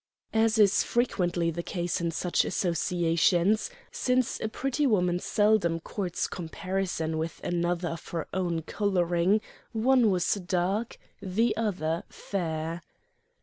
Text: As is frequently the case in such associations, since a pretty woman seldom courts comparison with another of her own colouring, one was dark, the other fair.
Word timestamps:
As 0.33 0.57
is 0.57 0.81
frequently 0.81 1.51
the 1.51 1.61
case 1.61 2.01
in 2.01 2.09
such 2.09 2.43
associations, 2.43 3.69
since 3.91 4.39
a 4.39 4.47
pretty 4.49 4.87
woman 4.87 5.19
seldom 5.19 5.79
courts 5.79 6.27
comparison 6.27 7.19
with 7.19 7.39
another 7.43 7.89
of 7.89 8.07
her 8.07 8.27
own 8.33 8.63
colouring, 8.63 9.41
one 9.73 10.09
was 10.09 10.33
dark, 10.33 10.97
the 11.21 11.55
other 11.55 12.03
fair. 12.09 12.81